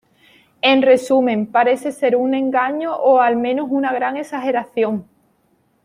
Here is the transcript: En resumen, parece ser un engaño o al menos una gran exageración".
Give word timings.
En 0.63 0.81
resumen, 0.81 1.45
parece 1.51 1.91
ser 1.91 2.15
un 2.15 2.33
engaño 2.33 2.91
o 2.97 3.19
al 3.21 3.35
menos 3.35 3.67
una 3.69 3.93
gran 3.93 4.17
exageración". 4.17 5.07